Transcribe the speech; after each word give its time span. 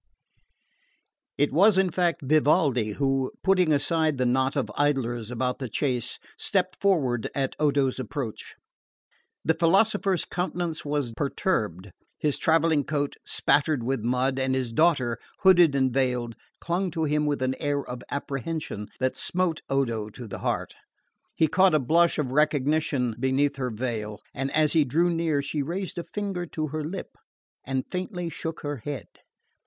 It 1.37 1.53
was 1.53 1.77
in 1.77 1.91
fact 1.91 2.23
Vivaldi 2.23 2.93
who, 2.93 3.31
putting 3.43 3.71
aside 3.71 4.17
the 4.17 4.25
knot 4.25 4.55
of 4.55 4.71
idlers 4.75 5.29
about 5.29 5.59
the 5.59 5.69
chaise, 5.71 6.17
stepped 6.39 6.75
forward 6.81 7.29
at 7.35 7.55
Odo's 7.59 7.99
approach. 7.99 8.55
The 9.45 9.53
philosopher's 9.53 10.25
countenance 10.25 10.83
was 10.83 11.13
perturbed, 11.15 11.91
his 12.17 12.39
travelling 12.39 12.83
coat 12.83 13.15
spattered 13.27 13.83
with 13.83 13.99
mud, 14.01 14.39
and 14.39 14.55
his 14.55 14.73
daughter, 14.73 15.19
hooded 15.43 15.75
and 15.75 15.93
veiled, 15.93 16.35
clung 16.59 16.89
to 16.89 17.03
him 17.03 17.27
with 17.27 17.43
an 17.43 17.53
air 17.59 17.87
of 17.87 18.01
apprehension 18.09 18.87
that 18.99 19.15
smote 19.15 19.61
Odo 19.69 20.09
to 20.09 20.27
the 20.27 20.39
heart. 20.39 20.73
He 21.35 21.47
caught 21.47 21.75
a 21.75 21.79
blush 21.79 22.17
of 22.17 22.31
recognition 22.31 23.15
beneath 23.19 23.57
her 23.57 23.69
veil; 23.69 24.19
and 24.33 24.49
as 24.53 24.73
he 24.73 24.83
drew 24.83 25.11
near 25.11 25.43
she 25.43 25.61
raised 25.61 25.99
a 25.99 26.03
finger 26.03 26.47
to 26.47 26.69
her 26.69 26.83
lip 26.83 27.11
and 27.63 27.85
faintly 27.91 28.31
shook 28.31 28.61
her 28.61 28.77
head. 28.77 29.05